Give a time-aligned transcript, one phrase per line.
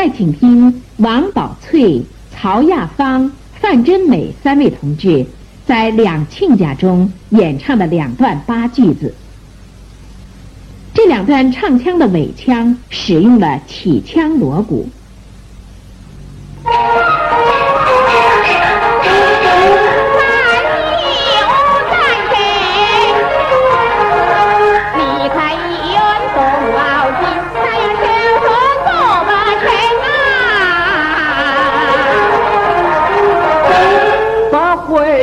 [0.00, 2.00] 再请听王宝翠、
[2.32, 3.30] 曹亚芳、
[3.60, 5.26] 范真美三位同志
[5.66, 9.14] 在两亲家中演唱的两段八句子。
[10.94, 14.88] 这两段唱腔的尾腔使用了起腔锣鼓。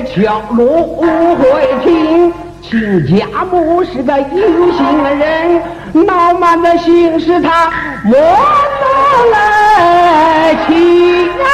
[0.06, 5.62] 小路不会听，亲家母是个有心人，
[5.94, 7.70] 闹满的心事他
[8.04, 11.46] 莫能来听啊。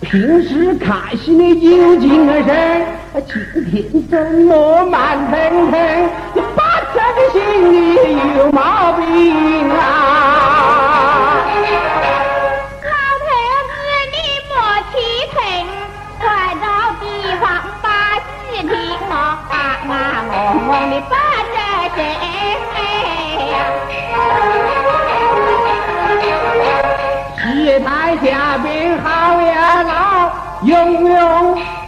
[0.00, 2.86] 平时开心的有精神，
[3.26, 3.32] 今
[3.70, 4.12] 天怎
[4.44, 5.74] 么慢腾腾？
[6.56, 7.38] 把这个心
[7.72, 7.74] 里
[8.36, 9.78] 有毛病啊！
[12.82, 12.88] 老
[13.24, 13.28] 头
[13.68, 13.72] 子，
[14.12, 14.16] 你
[14.48, 14.52] 莫
[14.90, 14.92] 气
[15.34, 15.38] 愤，
[16.18, 16.24] 快
[16.60, 16.66] 到
[17.00, 17.02] 地
[17.40, 17.42] 方
[17.80, 17.86] 把
[18.18, 18.28] 事
[18.60, 18.70] 情
[19.08, 19.12] 啊
[19.48, 19.54] 啊
[19.88, 19.92] 啊！
[20.32, 21.12] 我的把
[21.52, 21.56] 这
[21.96, 21.98] 事。
[27.78, 29.54] 台下宾好，也
[29.84, 30.32] 老
[30.62, 31.79] 英勇。